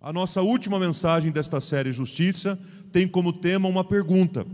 [0.00, 2.56] A nossa última mensagem desta série Justiça
[2.92, 4.46] tem como tema uma pergunta.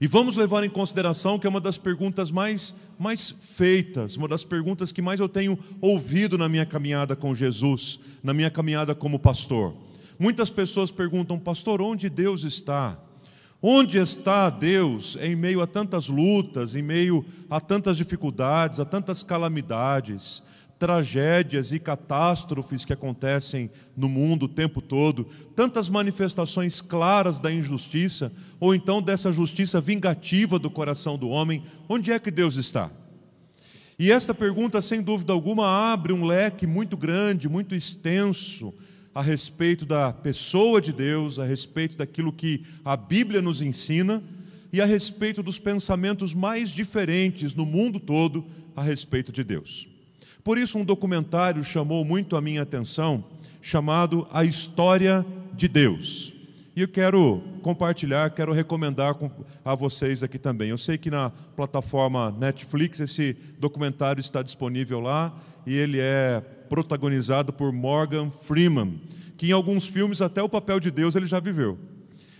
[0.00, 4.42] E vamos levar em consideração que é uma das perguntas mais, mais feitas, uma das
[4.42, 9.16] perguntas que mais eu tenho ouvido na minha caminhada com Jesus, na minha caminhada como
[9.16, 9.76] pastor.
[10.18, 12.98] Muitas pessoas perguntam, pastor, onde Deus está?
[13.62, 19.22] Onde está Deus em meio a tantas lutas, em meio a tantas dificuldades, a tantas
[19.22, 20.42] calamidades,
[20.82, 28.32] tragédias e catástrofes que acontecem no mundo o tempo todo, tantas manifestações claras da injustiça,
[28.58, 32.90] ou então dessa justiça vingativa do coração do homem, onde é que Deus está?
[33.96, 38.74] E esta pergunta, sem dúvida alguma, abre um leque muito grande, muito extenso
[39.14, 44.20] a respeito da pessoa de Deus, a respeito daquilo que a Bíblia nos ensina
[44.72, 48.44] e a respeito dos pensamentos mais diferentes no mundo todo
[48.74, 49.91] a respeito de Deus.
[50.44, 53.24] Por isso, um documentário chamou muito a minha atenção,
[53.60, 55.24] chamado A História
[55.54, 56.32] de Deus.
[56.74, 59.14] E eu quero compartilhar, quero recomendar
[59.64, 60.70] a vocês aqui também.
[60.70, 65.32] Eu sei que na plataforma Netflix esse documentário está disponível lá
[65.66, 69.00] e ele é protagonizado por Morgan Freeman,
[69.36, 71.78] que em alguns filmes até o papel de Deus ele já viveu.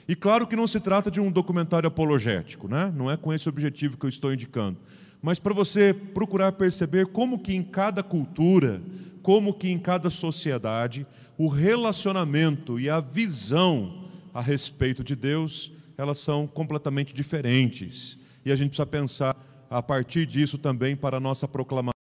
[0.09, 2.93] E claro que não se trata de um documentário apologético, né?
[2.97, 4.79] não é com esse objetivo que eu estou indicando,
[5.23, 8.83] mas para você procurar perceber como que em cada cultura,
[9.23, 11.07] como que em cada sociedade,
[11.39, 18.19] o relacionamento e a visão a respeito de Deus, elas são completamente diferentes.
[18.45, 19.37] E a gente precisa pensar
[19.71, 21.93] a partir disso também para a nossa proclamação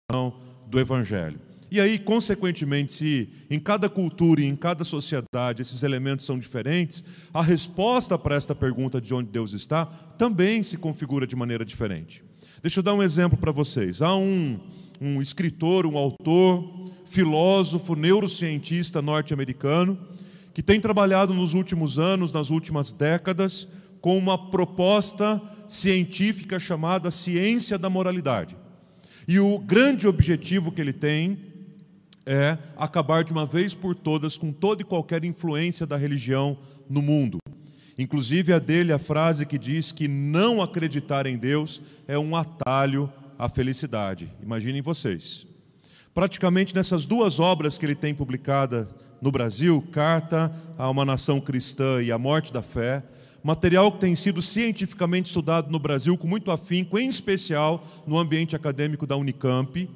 [0.66, 1.38] do Evangelho.
[1.70, 7.04] E aí, consequentemente, se em cada cultura e em cada sociedade esses elementos são diferentes,
[7.32, 12.24] a resposta para esta pergunta de onde Deus está também se configura de maneira diferente.
[12.62, 14.02] Deixa eu dar um exemplo para vocês.
[14.02, 14.60] Há um,
[15.00, 19.98] um escritor, um autor, filósofo, neurocientista norte-americano,
[20.52, 23.66] que tem trabalhado nos últimos anos, nas últimas décadas,
[24.02, 28.54] com uma proposta científica chamada ciência da moralidade.
[29.26, 31.38] E o grande objetivo que ele tem
[32.26, 36.58] é acabar de uma vez por todas com toda e qualquer influência da religião
[36.90, 37.39] no mundo.
[38.00, 43.12] Inclusive a dele a frase que diz que não acreditar em Deus é um atalho
[43.38, 44.32] à felicidade.
[44.42, 45.46] Imaginem vocês.
[46.14, 48.88] Praticamente nessas duas obras que ele tem publicada
[49.20, 53.04] no Brasil, Carta a uma Nação Cristã e A Morte da Fé,
[53.44, 58.56] material que tem sido cientificamente estudado no Brasil com muito afinco, em especial no ambiente
[58.56, 59.90] acadêmico da Unicamp,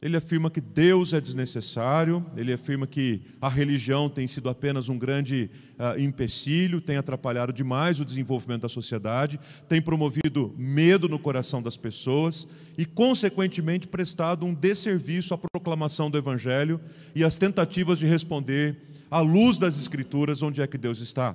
[0.00, 4.96] ele afirma que Deus é desnecessário, ele afirma que a religião tem sido apenas um
[4.96, 11.60] grande uh, empecilho, tem atrapalhado demais o desenvolvimento da sociedade, tem promovido medo no coração
[11.60, 16.80] das pessoas e, consequentemente, prestado um desserviço à proclamação do Evangelho
[17.12, 18.76] e às tentativas de responder,
[19.10, 21.34] à luz das Escrituras, onde é que Deus está.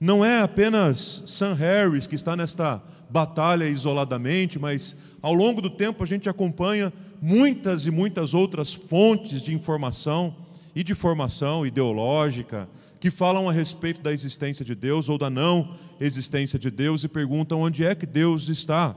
[0.00, 6.02] Não é apenas Sam Harris que está nesta batalha isoladamente, mas ao longo do tempo
[6.02, 10.36] a gente acompanha muitas e muitas outras fontes de informação
[10.74, 12.68] e de formação ideológica
[13.00, 17.08] que falam a respeito da existência de Deus ou da não existência de Deus e
[17.08, 18.96] perguntam onde é que Deus está.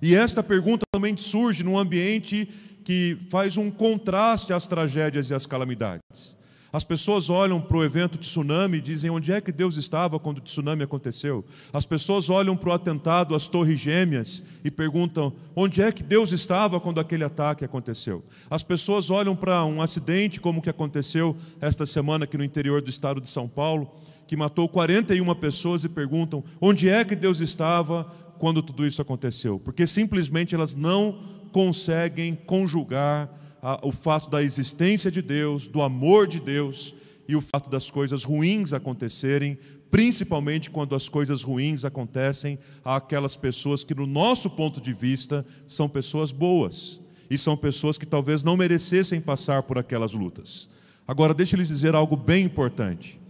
[0.00, 2.48] E esta pergunta também surge num ambiente
[2.84, 6.36] que faz um contraste às tragédias e às calamidades.
[6.74, 10.38] As pessoas olham para o evento tsunami e dizem onde é que Deus estava quando
[10.38, 11.44] o tsunami aconteceu.
[11.72, 16.32] As pessoas olham para o atentado às Torres Gêmeas e perguntam onde é que Deus
[16.32, 18.24] estava quando aquele ataque aconteceu.
[18.50, 22.82] As pessoas olham para um acidente como o que aconteceu esta semana aqui no interior
[22.82, 23.88] do estado de São Paulo,
[24.26, 28.02] que matou 41 pessoas e perguntam onde é que Deus estava
[28.36, 29.60] quando tudo isso aconteceu.
[29.60, 31.20] Porque simplesmente elas não
[31.52, 33.43] conseguem conjugar
[33.82, 36.94] o fato da existência de Deus, do amor de Deus
[37.26, 39.58] e o fato das coisas ruins acontecerem,
[39.90, 45.88] principalmente quando as coisas ruins acontecem àquelas pessoas que, no nosso ponto de vista, são
[45.88, 50.68] pessoas boas e são pessoas que talvez não merecessem passar por aquelas lutas.
[51.08, 53.20] Agora, deixe lhes dizer algo bem importante.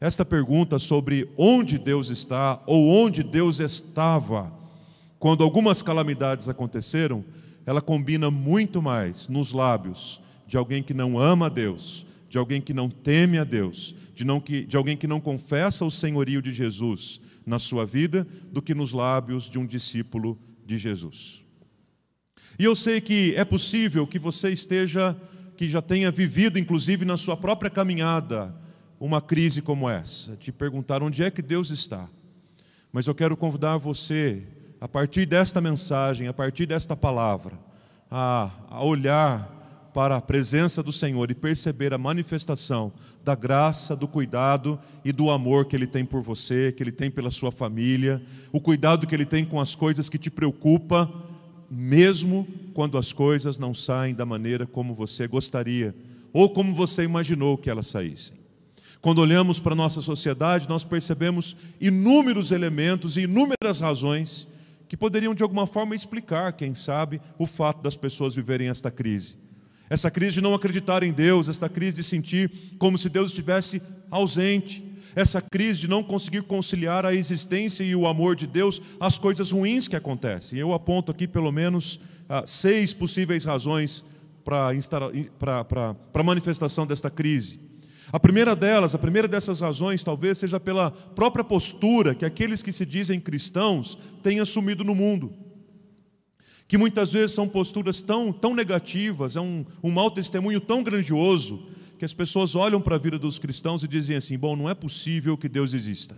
[0.00, 4.52] Esta pergunta sobre onde Deus está ou onde Deus estava
[5.18, 7.24] quando algumas calamidades aconteceram
[7.64, 12.60] ela combina muito mais nos lábios de alguém que não ama a Deus, de alguém
[12.60, 16.42] que não teme a Deus, de, não que, de alguém que não confessa o senhorio
[16.42, 21.42] de Jesus na sua vida, do que nos lábios de um discípulo de Jesus.
[22.58, 25.16] E eu sei que é possível que você esteja,
[25.56, 28.54] que já tenha vivido, inclusive na sua própria caminhada,
[29.00, 32.08] uma crise como essa, te perguntar onde é que Deus está.
[32.92, 34.42] Mas eu quero convidar você
[34.82, 37.56] a partir desta mensagem, a partir desta palavra,
[38.10, 42.92] a, a olhar para a presença do Senhor e perceber a manifestação
[43.22, 47.12] da graça, do cuidado e do amor que Ele tem por você, que Ele tem
[47.12, 48.20] pela sua família,
[48.50, 51.08] o cuidado que Ele tem com as coisas que te preocupa,
[51.70, 52.44] mesmo
[52.74, 55.94] quando as coisas não saem da maneira como você gostaria
[56.32, 58.36] ou como você imaginou que elas saíssem.
[59.00, 64.48] Quando olhamos para a nossa sociedade, nós percebemos inúmeros elementos e inúmeras razões
[64.92, 69.38] que poderiam de alguma forma explicar, quem sabe, o fato das pessoas viverem esta crise.
[69.88, 73.80] Essa crise de não acreditar em Deus, esta crise de sentir como se Deus estivesse
[74.10, 74.84] ausente,
[75.16, 79.50] essa crise de não conseguir conciliar a existência e o amor de Deus às coisas
[79.50, 80.58] ruins que acontecem.
[80.58, 81.98] Eu aponto aqui pelo menos
[82.28, 84.04] ah, seis possíveis razões
[84.44, 87.58] para a manifestação desta crise.
[88.12, 92.70] A primeira delas, a primeira dessas razões, talvez seja pela própria postura que aqueles que
[92.70, 95.32] se dizem cristãos têm assumido no mundo
[96.72, 101.66] que muitas vezes são posturas tão, tão negativas, é um, um mau testemunho tão grandioso,
[101.98, 104.74] que as pessoas olham para a vida dos cristãos e dizem assim: bom, não é
[104.74, 106.16] possível que Deus exista.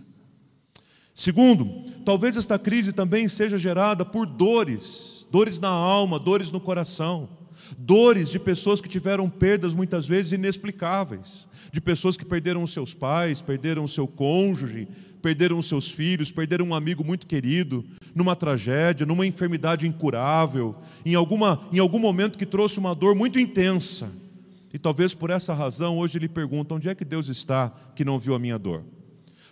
[1.13, 7.27] Segundo, talvez esta crise também seja gerada por dores, dores na alma, dores no coração,
[7.77, 12.93] dores de pessoas que tiveram perdas muitas vezes inexplicáveis, de pessoas que perderam os seus
[12.93, 14.87] pais, perderam o seu cônjuge,
[15.21, 17.83] perderam os seus filhos, perderam um amigo muito querido,
[18.13, 23.39] numa tragédia, numa enfermidade incurável, em, alguma, em algum momento que trouxe uma dor muito
[23.39, 24.11] intensa.
[24.71, 28.19] E talvez por essa razão hoje ele pergunta: onde é que Deus está que não
[28.19, 28.83] viu a minha dor?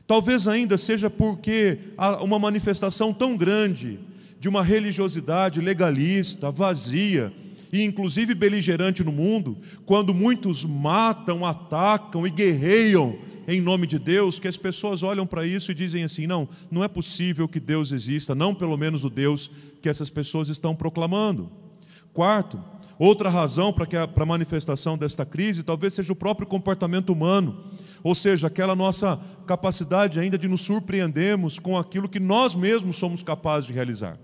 [0.05, 3.99] Talvez ainda seja porque há uma manifestação tão grande
[4.39, 7.33] de uma religiosidade legalista, vazia,
[7.73, 13.17] e inclusive beligerante no mundo, quando muitos matam, atacam e guerreiam
[13.47, 16.83] em nome de Deus, que as pessoas olham para isso e dizem assim: não, não
[16.83, 19.49] é possível que Deus exista, não pelo menos o Deus
[19.81, 21.51] que essas pessoas estão proclamando.
[22.13, 22.63] Quarto,
[22.99, 27.71] outra razão para a manifestação desta crise talvez seja o próprio comportamento humano,
[28.03, 33.23] ou seja, aquela nossa capacidade ainda de nos surpreendermos com aquilo que nós mesmos somos
[33.23, 34.19] capazes de realizar.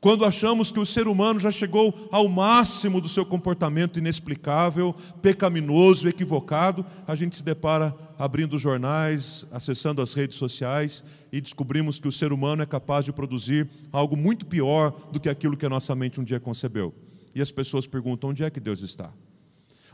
[0.00, 6.08] Quando achamos que o ser humano já chegou ao máximo do seu comportamento inexplicável, pecaminoso,
[6.08, 11.02] equivocado, a gente se depara abrindo jornais, acessando as redes sociais
[11.32, 15.28] e descobrimos que o ser humano é capaz de produzir algo muito pior do que
[15.28, 16.94] aquilo que a nossa mente um dia concebeu.
[17.34, 19.12] E as pessoas perguntam: onde é que Deus está?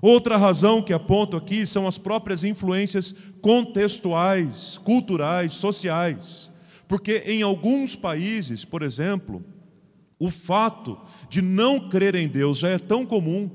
[0.03, 6.53] Outra razão que aponto aqui são as próprias influências contextuais, culturais, sociais.
[6.87, 9.43] Porque em alguns países, por exemplo,
[10.25, 10.99] o fato
[11.29, 13.51] de não crer em Deus já é tão comum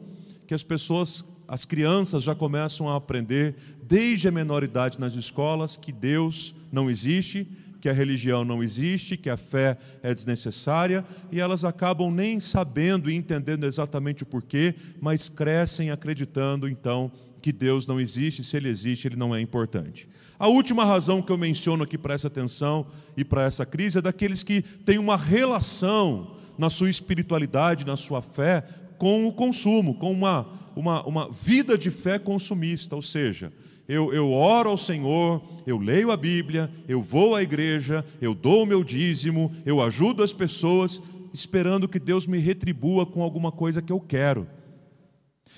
[0.45, 5.75] que as pessoas, as crianças já começam a aprender desde a menor idade nas escolas
[5.75, 7.47] que Deus não existe,
[7.81, 13.09] que a religião não existe, que a fé é desnecessária, e elas acabam nem sabendo
[13.09, 17.11] e entendendo exatamente o porquê, mas crescem acreditando então
[17.41, 20.07] que Deus não existe, se ele existe, ele não é importante.
[20.37, 22.85] A última razão que eu menciono aqui para essa atenção
[23.17, 28.21] e para essa crise é daqueles que têm uma relação na sua espiritualidade, na sua
[28.21, 28.65] fé,
[28.97, 30.45] com o consumo, com uma,
[30.75, 33.53] uma, uma vida de fé consumista, ou seja,
[33.87, 38.63] eu, eu oro ao Senhor, eu leio a Bíblia, eu vou à igreja, eu dou
[38.63, 41.01] o meu dízimo, eu ajudo as pessoas,
[41.33, 44.45] esperando que Deus me retribua com alguma coisa que eu quero.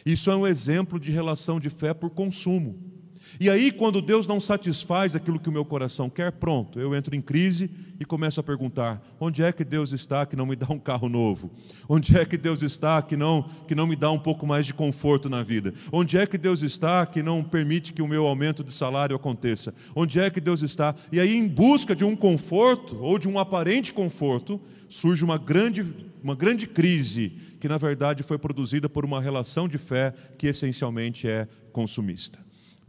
[0.06, 2.91] Isso é um exemplo de relação de fé por consumo.
[3.40, 7.16] E aí, quando Deus não satisfaz aquilo que o meu coração quer, pronto, eu entro
[7.16, 10.68] em crise e começo a perguntar: onde é que Deus está que não me dá
[10.70, 11.52] um carro novo?
[11.88, 14.74] Onde é que Deus está que não, que não me dá um pouco mais de
[14.74, 15.74] conforto na vida?
[15.92, 19.74] Onde é que Deus está que não permite que o meu aumento de salário aconteça?
[19.96, 20.96] Onde é que Deus está?
[21.12, 25.86] E aí, em busca de um conforto ou de um aparente conforto, surge uma grande,
[26.24, 27.30] uma grande crise
[27.60, 32.40] que, na verdade, foi produzida por uma relação de fé que essencialmente é consumista.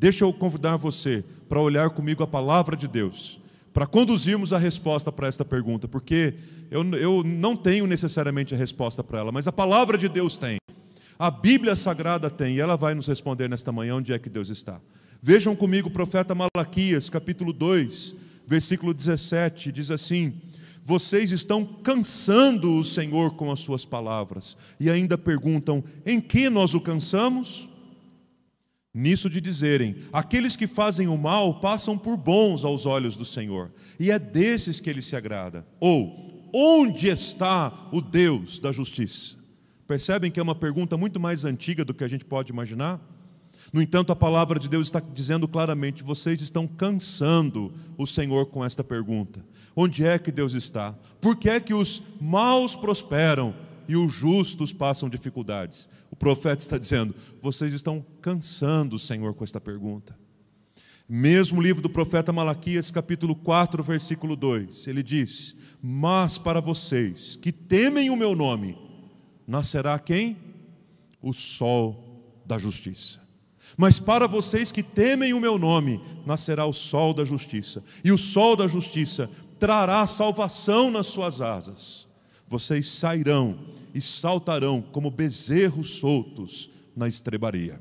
[0.02, 3.38] Deixa eu convidar você para olhar comigo a palavra de Deus,
[3.73, 6.35] para conduzirmos a resposta para esta pergunta, porque
[6.73, 10.56] eu, eu não tenho necessariamente a resposta para ela, mas a palavra de Deus tem.
[11.16, 14.49] A Bíblia Sagrada tem, e ela vai nos responder nesta manhã onde é que Deus
[14.49, 14.80] está.
[15.23, 20.35] Vejam comigo o profeta Malaquias, capítulo 2, versículo 17, diz assim:
[20.85, 26.75] Vocês estão cansando o Senhor com as suas palavras, e ainda perguntam: em que nós
[26.75, 27.71] o cansamos?
[28.94, 33.72] Nisso de dizerem: aqueles que fazem o mal passam por bons aos olhos do Senhor,
[33.99, 35.66] e é desses que ele se agrada.
[35.80, 39.37] Ou, onde está o Deus da justiça?
[39.87, 43.00] Percebem que é uma pergunta muito mais antiga do que a gente pode imaginar?
[43.72, 48.64] No entanto, a palavra de Deus está dizendo claramente: vocês estão cansando o Senhor com
[48.64, 49.44] esta pergunta.
[49.75, 50.92] Onde é que Deus está?
[51.18, 53.54] Por que é que os maus prosperam
[53.89, 55.89] e os justos passam dificuldades.
[56.11, 60.17] O profeta está dizendo: vocês estão cansando o Senhor com esta pergunta.
[61.09, 67.53] Mesmo livro do profeta Malaquias, capítulo 4, versículo 2, ele diz: Mas para vocês que
[67.53, 68.79] temem o meu nome,
[69.47, 70.37] nascerá quem?
[71.21, 73.21] O sol da justiça.
[73.77, 77.83] Mas para vocês que temem o meu nome, nascerá o sol da justiça.
[78.05, 82.09] E o sol da justiça trará salvação nas suas asas.
[82.52, 83.59] Vocês sairão
[83.94, 87.80] e saltarão como bezerros soltos na estrebaria.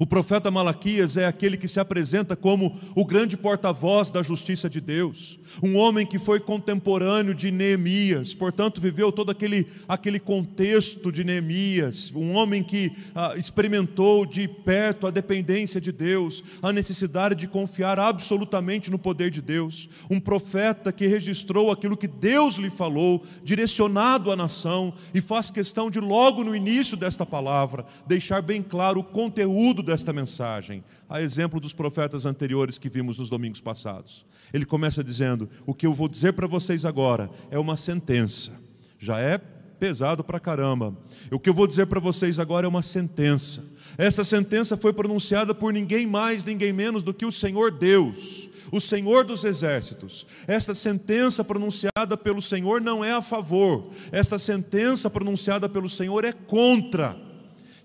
[0.00, 4.80] O profeta Malaquias é aquele que se apresenta como o grande porta-voz da justiça de
[4.80, 11.22] Deus, um homem que foi contemporâneo de Neemias, portanto, viveu todo aquele, aquele contexto de
[11.22, 17.46] Neemias, um homem que ah, experimentou de perto a dependência de Deus, a necessidade de
[17.46, 23.22] confiar absolutamente no poder de Deus, um profeta que registrou aquilo que Deus lhe falou,
[23.44, 29.00] direcionado à nação, e faz questão de, logo no início desta palavra, deixar bem claro
[29.00, 34.24] o conteúdo desta mensagem, a exemplo dos profetas anteriores que vimos nos domingos passados.
[34.52, 38.52] Ele começa dizendo: O que eu vou dizer para vocês agora é uma sentença.
[39.00, 40.96] Já é pesado para caramba.
[41.32, 43.64] O que eu vou dizer para vocês agora é uma sentença.
[43.98, 48.80] Essa sentença foi pronunciada por ninguém mais, ninguém menos do que o Senhor Deus, o
[48.80, 50.24] Senhor dos exércitos.
[50.46, 56.32] Essa sentença pronunciada pelo Senhor não é a favor, esta sentença pronunciada pelo Senhor é
[56.32, 57.29] contra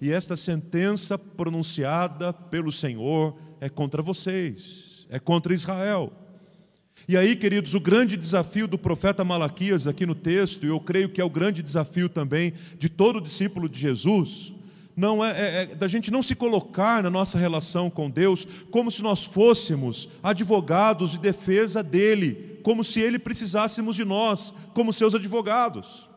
[0.01, 6.11] e esta sentença pronunciada pelo Senhor é contra vocês, é contra Israel.
[7.07, 11.09] E aí, queridos, o grande desafio do profeta Malaquias aqui no texto, e eu creio
[11.09, 14.53] que é o grande desafio também de todo discípulo de Jesus,
[14.95, 18.89] não é, é, é, da gente não se colocar na nossa relação com Deus como
[18.89, 25.13] se nós fôssemos advogados de defesa dele, como se ele precisássemos de nós, como seus
[25.13, 26.09] advogados.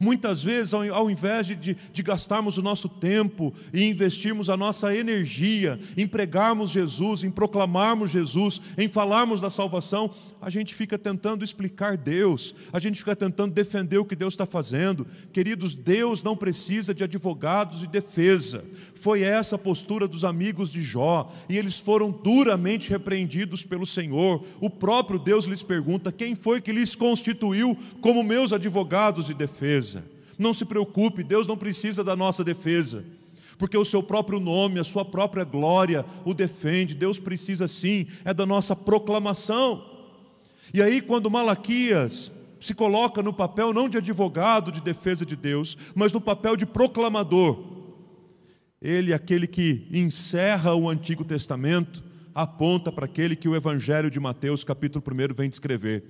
[0.00, 5.78] Muitas vezes, ao invés de, de, gastarmos o nosso tempo e investirmos a nossa energia
[5.96, 11.96] em pregarmos Jesus, em proclamarmos Jesus, em falarmos da salvação, a gente fica tentando explicar
[11.96, 15.06] Deus, a gente fica tentando defender o que Deus está fazendo.
[15.32, 18.64] Queridos, Deus não precisa de advogados e defesa.
[18.94, 24.44] Foi essa a postura dos amigos de Jó, e eles foram duramente repreendidos pelo Senhor.
[24.60, 29.34] O próprio Deus lhes pergunta: quem foi que lhes constituiu como meus advogados de
[29.76, 30.04] defesa?
[30.38, 33.04] Não se preocupe, Deus não precisa da nossa defesa
[33.58, 36.94] porque o seu próprio nome, a sua própria glória o defende.
[36.94, 39.84] Deus precisa sim, é da nossa proclamação.
[40.74, 45.76] E aí, quando Malaquias se coloca no papel não de advogado de defesa de Deus,
[45.94, 47.58] mas no papel de proclamador,
[48.80, 52.04] ele, aquele que encerra o Antigo Testamento,
[52.34, 56.04] aponta para aquele que o Evangelho de Mateus, capítulo 1, vem descrever: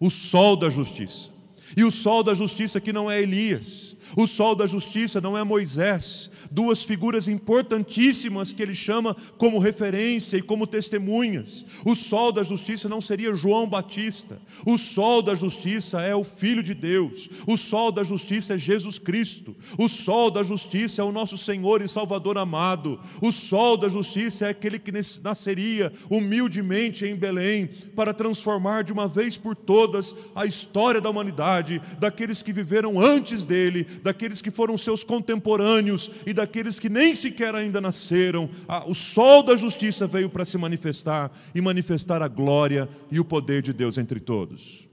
[0.00, 1.37] o sol da justiça.
[1.76, 5.44] E o sol da justiça que não é Elias, o sol da justiça não é
[5.44, 11.64] Moisés, duas figuras importantíssimas que ele chama como referência e como testemunhas.
[11.84, 16.62] O sol da justiça não seria João Batista, o sol da justiça é o Filho
[16.62, 21.12] de Deus, o sol da justiça é Jesus Cristo, o sol da justiça é o
[21.12, 27.14] nosso Senhor e Salvador amado, o sol da justiça é aquele que nasceria humildemente em
[27.14, 33.00] Belém para transformar de uma vez por todas a história da humanidade, daqueles que viveram
[33.00, 38.48] antes dele daqueles que foram seus contemporâneos e daqueles que nem sequer ainda nasceram.
[38.86, 43.62] o sol da justiça veio para se manifestar e manifestar a glória e o poder
[43.62, 44.88] de Deus entre todos.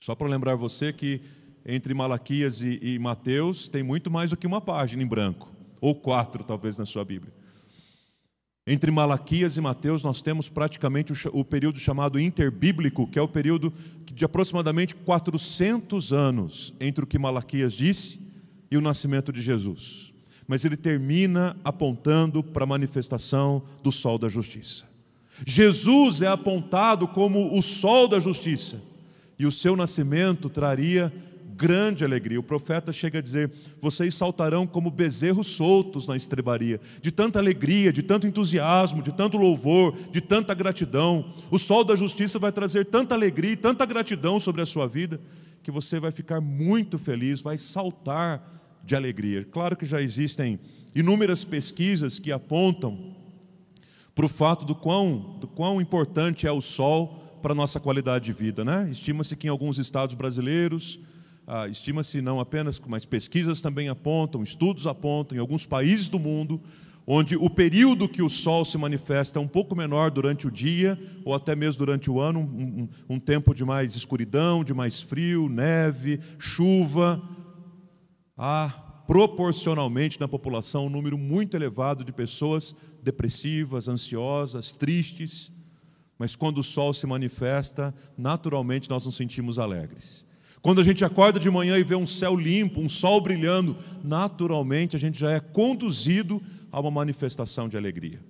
[0.00, 1.20] Só para lembrar você que
[1.64, 5.50] entre Malaquias e, e Mateus tem muito mais do que uma página em branco,
[5.80, 7.32] ou quatro talvez na sua Bíblia.
[8.64, 13.72] Entre Malaquias e Mateus, nós temos praticamente o, período chamado interbíblico, que é o período
[14.04, 18.20] de aproximadamente 400 anos entre o que Malaquias disse
[18.70, 20.12] e o nascimento de Jesus.
[20.46, 24.86] Mas ele termina apontando para a manifestação do sol da justiça.
[25.44, 28.80] Jesus é apontado como o sol da justiça,
[29.38, 31.12] e o seu nascimento traria
[31.62, 32.40] grande alegria.
[32.40, 37.92] O profeta chega a dizer: Vocês saltarão como bezerros soltos na estrebaria, de tanta alegria,
[37.92, 41.32] de tanto entusiasmo, de tanto louvor, de tanta gratidão.
[41.52, 45.20] O sol da justiça vai trazer tanta alegria e tanta gratidão sobre a sua vida,
[45.62, 48.42] que você vai ficar muito feliz, vai saltar
[48.84, 49.44] de alegria.
[49.44, 50.58] Claro que já existem
[50.92, 53.14] inúmeras pesquisas que apontam
[54.16, 58.24] para o fato do quão, do quão importante é o sol para a nossa qualidade
[58.24, 58.64] de vida.
[58.64, 58.88] Né?
[58.90, 60.98] Estima-se que em alguns estados brasileiros
[61.46, 66.60] ah, estima-se não apenas, mas pesquisas também apontam, estudos apontam, em alguns países do mundo,
[67.06, 70.98] onde o período que o sol se manifesta é um pouco menor durante o dia,
[71.24, 75.02] ou até mesmo durante o ano, um, um, um tempo de mais escuridão, de mais
[75.02, 77.20] frio, neve, chuva,
[78.36, 78.68] há
[79.06, 85.52] proporcionalmente na população um número muito elevado de pessoas depressivas, ansiosas, tristes,
[86.16, 90.24] mas quando o sol se manifesta, naturalmente nós nos sentimos alegres.
[90.62, 94.94] Quando a gente acorda de manhã e vê um céu limpo, um sol brilhando, naturalmente
[94.94, 96.40] a gente já é conduzido
[96.70, 98.20] a uma manifestação de alegria.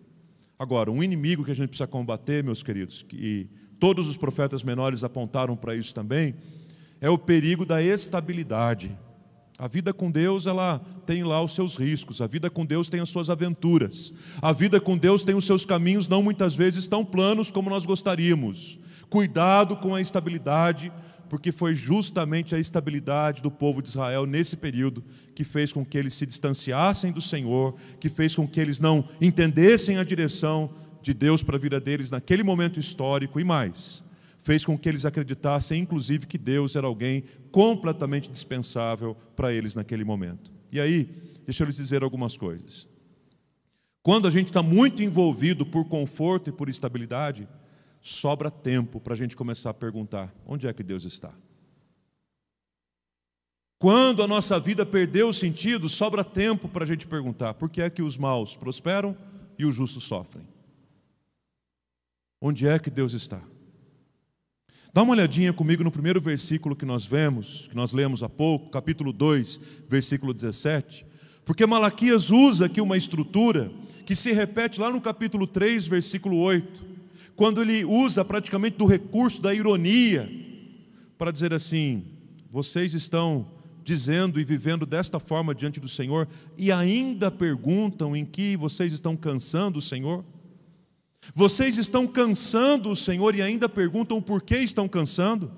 [0.58, 3.46] Agora, um inimigo que a gente precisa combater, meus queridos, e
[3.78, 6.34] todos os profetas menores apontaram para isso também,
[7.02, 8.96] é o perigo da estabilidade.
[9.58, 13.00] A vida com Deus, ela tem lá os seus riscos, a vida com Deus tem
[13.00, 14.12] as suas aventuras.
[14.40, 17.84] A vida com Deus tem os seus caminhos não muitas vezes tão planos como nós
[17.84, 18.78] gostaríamos.
[19.10, 20.90] Cuidado com a estabilidade,
[21.32, 25.02] porque foi justamente a estabilidade do povo de Israel nesse período
[25.34, 29.08] que fez com que eles se distanciassem do Senhor, que fez com que eles não
[29.18, 34.04] entendessem a direção de Deus para a vida deles naquele momento histórico e mais,
[34.40, 40.04] fez com que eles acreditassem, inclusive, que Deus era alguém completamente dispensável para eles naquele
[40.04, 40.52] momento.
[40.70, 41.08] E aí,
[41.46, 42.86] deixa eu lhes dizer algumas coisas.
[44.02, 47.48] Quando a gente está muito envolvido por conforto e por estabilidade,
[48.02, 51.32] sobra tempo para a gente começar a perguntar: onde é que Deus está?
[53.78, 57.80] Quando a nossa vida perdeu o sentido, sobra tempo para a gente perguntar: por que
[57.80, 59.16] é que os maus prosperam
[59.56, 60.46] e os justos sofrem?
[62.40, 63.40] Onde é que Deus está?
[64.92, 68.68] Dá uma olhadinha comigo no primeiro versículo que nós vemos, que nós lemos há pouco,
[68.68, 71.06] capítulo 2, versículo 17.
[71.46, 73.72] Porque Malaquias usa aqui uma estrutura
[74.04, 76.91] que se repete lá no capítulo 3, versículo 8
[77.36, 80.30] quando ele usa praticamente do recurso da ironia
[81.18, 82.04] para dizer assim:
[82.50, 83.46] vocês estão
[83.82, 89.16] dizendo e vivendo desta forma diante do Senhor e ainda perguntam em que vocês estão
[89.16, 90.24] cansando o Senhor?
[91.34, 95.50] Vocês estão cansando o Senhor e ainda perguntam por que estão cansando?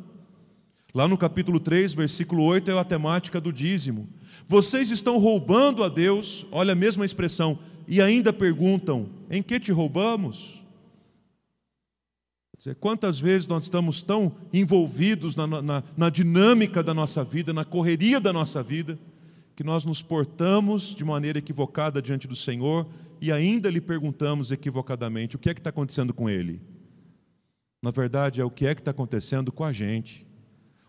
[0.94, 4.08] Lá no capítulo 3, versículo 8 é a temática do dízimo.
[4.46, 9.72] Vocês estão roubando a Deus, olha a mesma expressão, e ainda perguntam: em que te
[9.72, 10.63] roubamos?
[12.80, 18.18] Quantas vezes nós estamos tão envolvidos na, na, na, dinâmica da nossa vida, na correria
[18.18, 18.98] da nossa vida,
[19.54, 22.88] que nós nos portamos de maneira equivocada diante do Senhor
[23.20, 26.60] e ainda lhe perguntamos equivocadamente o que é que está acontecendo com Ele.
[27.82, 30.26] Na verdade, é o que é que está acontecendo com a gente,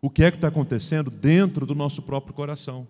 [0.01, 2.87] o que é que está acontecendo dentro do nosso próprio coração.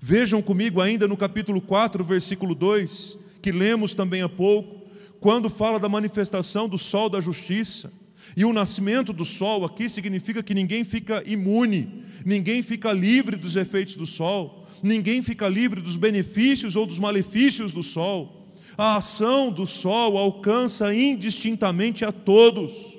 [0.00, 4.88] Vejam comigo ainda no capítulo 4, versículo 2, que lemos também há pouco,
[5.20, 7.92] quando fala da manifestação do sol da justiça.
[8.38, 13.56] E o nascimento do sol aqui significa que ninguém fica imune, ninguém fica livre dos
[13.56, 18.46] efeitos do sol, ninguém fica livre dos benefícios ou dos malefícios do sol.
[18.76, 22.96] A ação do sol alcança indistintamente a todos.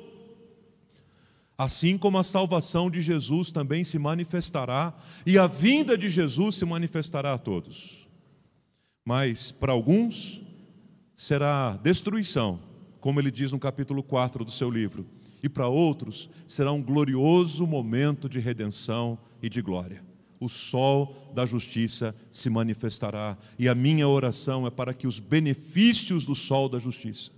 [1.57, 4.93] Assim como a salvação de Jesus também se manifestará,
[5.25, 8.09] e a vinda de Jesus se manifestará a todos.
[9.05, 10.41] Mas para alguns
[11.15, 12.59] será destruição,
[12.99, 17.65] como ele diz no capítulo 4 do seu livro e para outros será um glorioso
[17.65, 20.03] momento de redenção e de glória.
[20.39, 26.23] O sol da justiça se manifestará, e a minha oração é para que os benefícios
[26.23, 27.31] do sol da justiça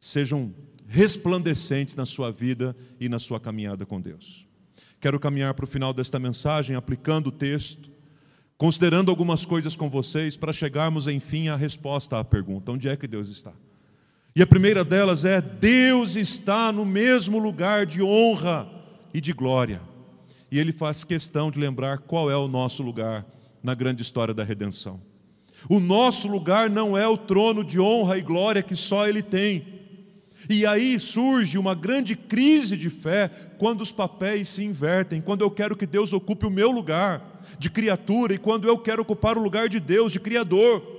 [0.00, 0.54] sejam
[0.86, 4.46] resplandecentes na sua vida e na sua caminhada com Deus.
[5.00, 7.90] Quero caminhar para o final desta mensagem aplicando o texto,
[8.56, 13.06] considerando algumas coisas com vocês para chegarmos enfim à resposta à pergunta: onde é que
[13.06, 13.52] Deus está?
[14.36, 18.68] E a primeira delas é: Deus está no mesmo lugar de honra
[19.12, 19.80] e de glória.
[20.50, 23.24] E ele faz questão de lembrar qual é o nosso lugar
[23.62, 25.00] na grande história da redenção.
[25.68, 29.74] O nosso lugar não é o trono de honra e glória que só ele tem.
[30.50, 35.50] E aí surge uma grande crise de fé quando os papéis se invertem, quando eu
[35.50, 39.42] quero que Deus ocupe o meu lugar de criatura e quando eu quero ocupar o
[39.42, 40.93] lugar de Deus, de Criador.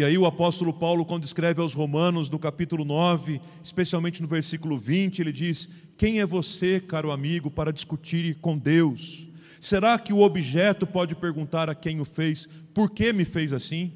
[0.00, 4.78] E aí o apóstolo Paulo, quando escreve aos Romanos, no capítulo 9, especialmente no versículo
[4.78, 9.28] 20, ele diz: Quem é você, caro amigo, para discutir com Deus?
[9.60, 13.92] Será que o objeto pode perguntar a quem o fez, por que me fez assim?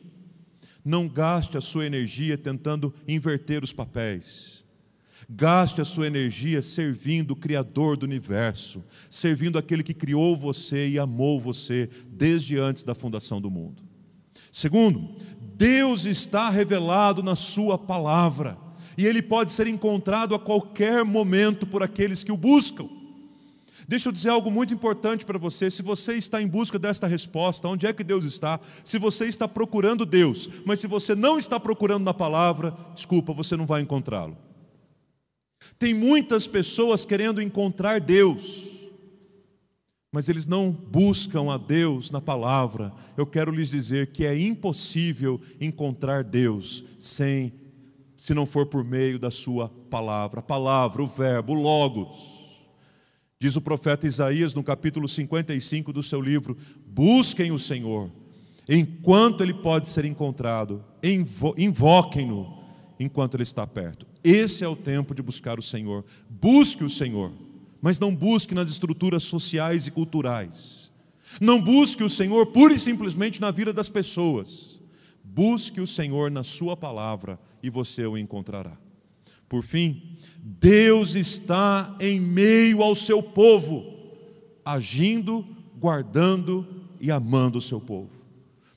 [0.84, 4.62] Não gaste a sua energia tentando inverter os papéis.
[5.26, 10.98] Gaste a sua energia servindo o Criador do universo, servindo aquele que criou você e
[10.98, 13.94] amou você desde antes da fundação do mundo.
[14.54, 15.16] Segundo,
[15.54, 18.58] Deus está revelado na Sua palavra,
[18.98, 22.88] e Ele pode ser encontrado a qualquer momento por aqueles que o buscam.
[23.86, 25.70] Deixa eu dizer algo muito importante para você.
[25.70, 28.58] Se você está em busca desta resposta, onde é que Deus está?
[28.82, 33.56] Se você está procurando Deus, mas se você não está procurando na palavra, desculpa, você
[33.56, 34.36] não vai encontrá-lo.
[35.78, 38.62] Tem muitas pessoas querendo encontrar Deus,
[40.14, 42.92] mas eles não buscam a Deus na palavra.
[43.16, 47.52] Eu quero lhes dizer que é impossível encontrar Deus sem
[48.16, 50.38] se não for por meio da sua palavra.
[50.38, 52.16] A palavra, o verbo, o logos.
[53.40, 58.08] Diz o profeta Isaías no capítulo 55 do seu livro: Busquem o Senhor,
[58.68, 60.84] enquanto ele pode ser encontrado,
[61.58, 62.62] invoquem-no
[63.00, 64.06] enquanto ele está perto.
[64.22, 66.04] Esse é o tempo de buscar o Senhor.
[66.30, 67.32] Busque o Senhor,
[67.84, 70.90] mas não busque nas estruturas sociais e culturais.
[71.38, 74.80] Não busque o Senhor pura e simplesmente na vida das pessoas.
[75.22, 78.78] Busque o Senhor na Sua palavra e você o encontrará.
[79.50, 83.84] Por fim, Deus está em meio ao seu povo,
[84.64, 85.46] agindo,
[85.78, 86.66] guardando
[86.98, 88.12] e amando o seu povo.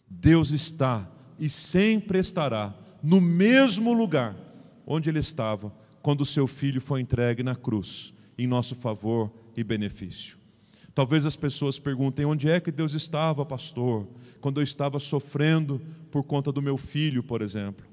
[0.10, 4.36] Deus está e sempre estará no mesmo lugar
[4.86, 9.64] onde ele estava quando o seu filho foi entregue na cruz, em nosso favor e
[9.64, 10.38] benefício.
[10.94, 14.08] Talvez as pessoas perguntem: onde é que Deus estava, pastor,
[14.42, 17.86] quando eu estava sofrendo por conta do meu filho, por exemplo?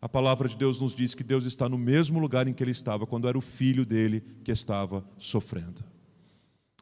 [0.00, 2.70] A palavra de Deus nos diz que Deus está no mesmo lugar em que ele
[2.70, 5.84] estava quando era o filho dele que estava sofrendo.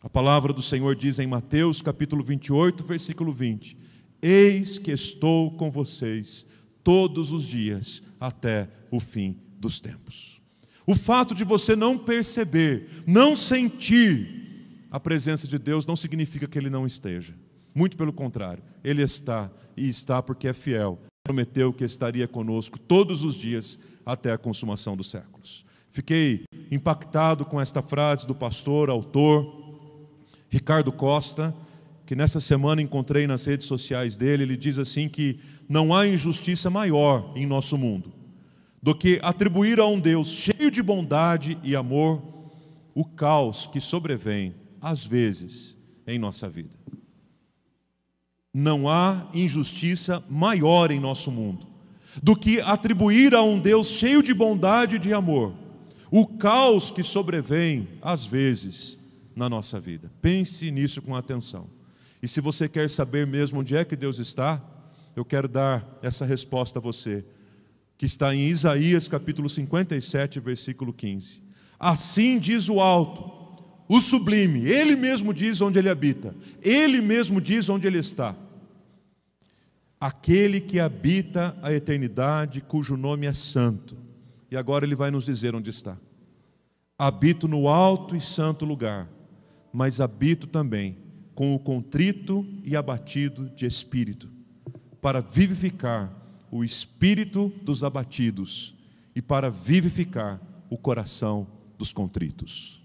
[0.03, 3.77] A palavra do Senhor diz em Mateus capítulo 28, versículo 20:
[4.23, 6.47] Eis que estou com vocês
[6.85, 10.41] todos os dias até o fim dos tempos.
[10.87, 16.59] O fato de você não perceber, não sentir a presença de Deus não significa que
[16.59, 17.35] ele não esteja.
[17.75, 23.25] Muito pelo contrário, ele está e está porque é fiel prometeu que estaria conosco todos
[23.25, 25.67] os dias até a consumação dos séculos.
[25.91, 29.45] Fiquei impactado com esta frase do pastor, autor,
[30.49, 31.53] Ricardo Costa,
[32.07, 34.45] que nessa semana encontrei nas redes sociais dele.
[34.45, 38.13] Ele diz assim: que não há injustiça maior em nosso mundo
[38.81, 42.23] do que atribuir a um Deus cheio de bondade e amor
[42.95, 46.79] o caos que sobrevém, às vezes, em nossa vida.
[48.55, 51.67] Não há injustiça maior em nosso mundo
[52.23, 55.55] do que atribuir a um Deus cheio de bondade e de amor
[56.11, 58.99] o caos que sobrevém, às vezes,
[59.35, 60.11] na nossa vida.
[60.23, 61.69] Pense nisso com atenção.
[62.23, 64.63] E se você quer saber mesmo onde é que Deus está,
[65.15, 67.25] eu quero dar essa resposta a você,
[67.97, 71.43] que está em Isaías capítulo 57, versículo 15.
[71.79, 73.33] Assim diz o alto,
[73.89, 78.37] o sublime, ele mesmo diz onde ele habita, ele mesmo diz onde ele está
[80.01, 83.97] aquele que habita a eternidade, cujo nome é santo.
[84.51, 85.99] E agora ele vai nos dizer onde está.
[86.99, 89.09] Habito no alto e santo lugar,
[89.73, 90.97] mas habito também
[91.35, 94.31] com o contrito e abatido de espírito,
[95.03, 96.11] para vivificar
[96.51, 98.75] o espírito dos abatidos
[99.15, 101.47] e para vivificar o coração
[101.79, 102.83] dos contritos.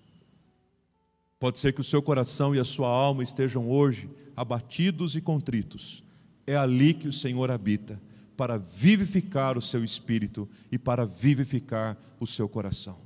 [1.40, 6.04] Pode ser que o seu coração e a sua alma estejam hoje abatidos e contritos
[6.52, 8.02] é ali que o Senhor habita,
[8.36, 12.98] para vivificar o seu espírito e para vivificar o seu coração.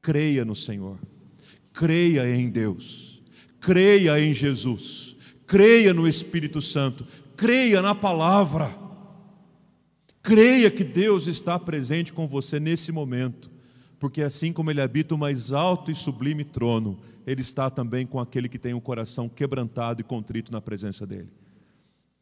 [0.00, 0.98] Creia no Senhor,
[1.72, 3.22] creia em Deus,
[3.58, 7.04] creia em Jesus, creia no Espírito Santo,
[7.36, 8.78] creia na palavra.
[10.22, 13.50] Creia que Deus está presente com você nesse momento,
[13.98, 18.20] porque assim como Ele habita o mais alto e sublime trono, Ele está também com
[18.20, 21.30] aquele que tem o coração quebrantado e contrito na presença dEle.